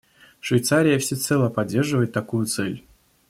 [0.39, 2.83] Швейцария всецело поддерживает такую цель.